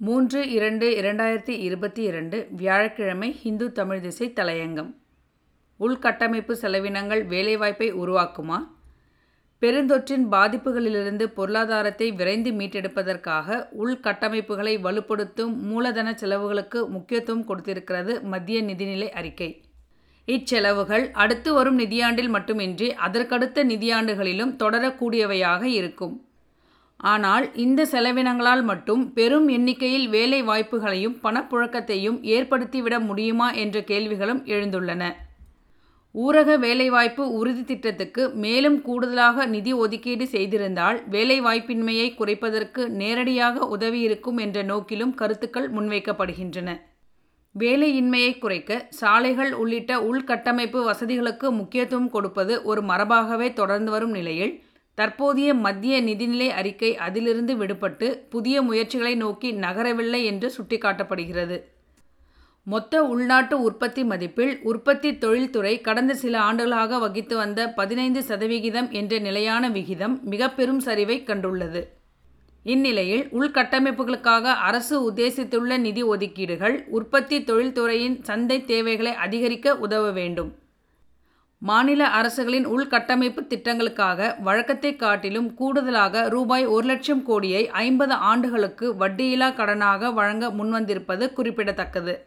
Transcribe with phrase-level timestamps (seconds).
[0.00, 4.94] மூன்று இரண்டு இரண்டாயிரத்தி இருபத்தி இரண்டு வியாழக்கிழமை ஹிந்து தமிழ் திசை தலையங்கம்.
[5.80, 8.68] உள்கட்டமைப்பு செலவினங்கள் வேலைவாய்ப்பை உருவாக்குமா?
[9.58, 19.64] பெருந்தொற்றின் பாதிப்புகளிலிருந்து பொருளாதாரத்தை விரைந்து மீட்டெடுப்பதற்காக உள்கட்டமைப்புகளை வலுப்படுத்தும் மூலதன செலவுகளுக்கு முக்கியத்துவம் கொடுத்திருக்கிறது மத்திய நிதிநிலை அறிக்கை.
[20.26, 26.27] இச்செலவுகள் அடுத்து வரும் நிதியாண்டில் மட்டுமின்றி அதற்கடுத்த நிதியாண்டுகளிலும் தொடரக்கூடியவையாக இருக்கும்.
[27.00, 35.12] ஆனால் இந்த செலவினங்களால் மட்டும் பெரும் எண்ணிக்கையில் வேலை வாய்ப்புகளையும் பணப்புழக்கத்தையும் ஏற்படுத்திவிட முடியுமா என்ற கேள்விகளும் எழுந்துள்ளன.
[36.14, 45.14] ஊரக வேலைவாய்ப்பு உறுதி திட்டத்துக்கு மேலும் கூடுதலாக நிதி ஒதுக்கீடு செய்திருந்தால் வேலைவாய்ப்பின்மையை குறைப்பதற்கு நேரடியாக உதவியிருக்கும் என்ற நோக்கிலும்
[45.14, 46.70] கருத்துக்கள் முன்வைக்கப்படுகின்றன.
[47.54, 54.52] வேலையின்மையை குறைக்க சாலைகள் உள்ளிட்ட உள்கட்டமைப்பு வசதிகளுக்கு முக்கியத்துவம் கொடுப்பது ஒரு மரபாகவே தொடர்ந்து வரும் நிலையில்
[54.98, 61.58] தற்போதைய மத்திய நிதிநிலை அறிக்கை அதிலிருந்து விடுபட்டு புதிய முயற்சிகளை நோக்கி நகரவில்லை என்று சுட்டிக்காட்டப்படுகிறது.
[62.66, 69.70] மொத்த உள்நாட்டு உற்பத்தி மதிப்பில் உற்பத்தி தொழில்துறை கடந்த சில ஆண்டுகளாக வகித்து வந்த பதினைந்து சதவிகிதம் என்ற நிலையான
[69.76, 71.82] விகிதம் மிக பெரும் சரிவை கண்டுள்ளது.
[72.66, 80.50] இந்நிலையில் உள்கட்டமைப்புகளுக்காக அரசு உத்தேசித்துள்ள நிதி ஒதுக்கீடுகள் உற்பத்தி தொழில்துறையின் சந்தை தேவைகளை அதிகரிக்க உதவ வேண்டும்.
[81.60, 90.12] மாநில அரசுகளின் உள்கட்டமைப்பு திட்டங்களுக்காக வழக்கத்தை காட்டிலும் கூடுதலாக ரூபாய் ஒரு லட்சம் கோடியை ஐம்பது ஆண்டுகளுக்கு வட்டியில்லா கடனாக
[90.12, 92.26] வழங்க முன்வந்திருப்பது குறிப்பிடத்தக்கது.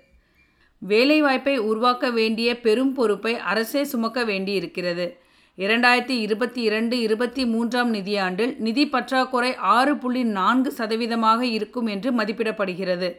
[0.88, 5.18] வேலைவாய்ப்பை உருவாக்க வேண்டிய பெரும் பொறுப்பை அரசே சுமக்க வேண்டியிருக்கிறது.
[5.58, 13.10] இரண்டாயிரத்தி இருபத்தி இரண்டு இருபத்தி மூன்றாம் நிதியாண்டில் நிதி பற்றாக்குறை ஆறு புள்ளி நான்கு சதவீதமாக இருக்கும் என்று மதிப்பிடப்படுகிறது.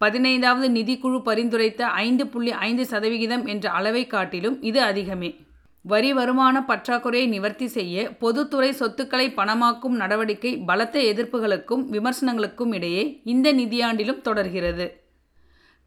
[0.00, 5.30] பதினைந்தாவது நிதிக்குழு பரிந்துரைத்த ஐந்து புள்ளி ஐந்து சதவிகிதம் என்ற அளவை காட்டிலும் இது அதிகமே.
[5.84, 14.20] வரி வருமான பற்றாக்குறையை நிவர்த்தி செய்ய பொதுத்துறை சொத்துக்களை பணமாக்கும் நடவடிக்கை பலத்த எதிர்ப்புகளுக்கும் விமர்சனங்களுக்கும் இடையே இந்த நிதியாண்டிலும்
[14.20, 14.86] தொடர்கிறது.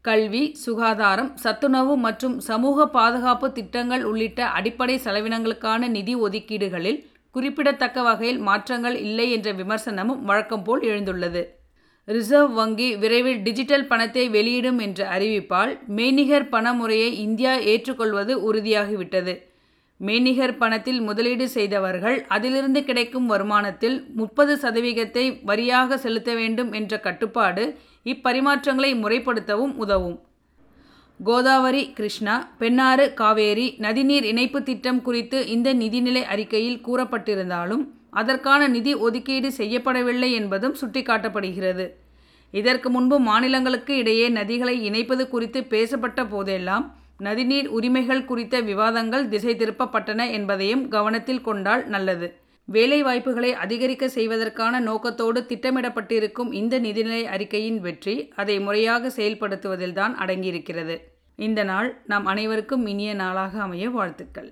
[0.04, 8.96] கல்வி சுகாதாரம் சத்துணவு மற்றும் சமூக பாதுகாப்பு திட்டங்கள் உள்ளிட்ட அடிப்படை செலவினங்களுக்கான நிதி ஒதுக்கீடுகளில் குறிப்பிடத்தக்க வகையில் மாற்றங்கள்
[9.06, 11.44] இல்லை என்ற விமர்சனமும் வழக்கம் போல் எழுந்துள்ளது.
[12.08, 19.34] ரிசர்வ் வங்கி விரைவில் டிஜிட்டல் பணத்தை வெளியிடும் என்ற அறிவிப்பால் மெய்நிகர் பண முறையை இந்தியா ஏற்றுக்கொள்வது உறுதியாகிவிட்டது.
[20.00, 27.64] மெய்நிகர் பணத்தில் முதலீடு செய்தவர்கள் அதிலிருந்து கிடைக்கும் வருமானத்தில் முப்பது சதவீதத்தை வரியாக செலுத்த வேண்டும் என்ற கட்டுப்பாடு
[28.06, 30.18] இப்பரிமாற்றங்களை முறைப்படுத்தவும் உதவும்.
[31.20, 37.84] கோதாவரி கிருஷ்ணா பெண்ணாறு காவேரி நதிநீர் இணைப்பு திட்டம் குறித்து இந்த நிதிநிலை அறிக்கையில் கூறப்பட்டிருந்தாலும்
[38.20, 41.86] அதற்கான நிதி ஒதுக்கீடு செய்யப்படவில்லை என்பதும் சுட்டிக்காட்டப்படுகிறது.
[42.54, 46.86] இதற்கு முன்பு மாநிலங்களுக்கு இடையே நதிகளை இணைப்பது குறித்து பேசப்பட்ட போதெல்லாம்
[47.24, 52.28] நதிநீர் உரிமைகள் குறித்த விவாதங்கள் திசை திருப்பப்பட்டன என்பதையும் கவனத்தில் கொண்டால் நல்லது.
[52.68, 60.96] வேலை வாய்ப்புகளை அதிகரிக்க செய்வதற்கான நோக்கத்தோடு திட்டமிடப்பட்டிருக்கும் இந்த நிதிநிலை அறிக்கையின் வெற்றி அதை முறையாக செயல்படுத்துவதில்தான் அடங்கியிருக்கிறது.
[61.38, 64.50] இந்த நாள் நாம் அனைவருக்கும் இனிய நாளாக அமைய வாழ்த்துக்கள்.